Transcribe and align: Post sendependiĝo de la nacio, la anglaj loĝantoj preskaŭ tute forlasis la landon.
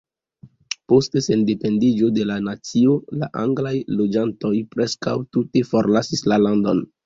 Post 0.93 1.17
sendependiĝo 1.25 2.09
de 2.15 2.25
la 2.31 2.39
nacio, 2.47 2.97
la 3.25 3.31
anglaj 3.43 3.75
loĝantoj 4.01 4.55
preskaŭ 4.75 5.17
tute 5.35 5.67
forlasis 5.73 6.29
la 6.33 6.45
landon. 6.49 6.87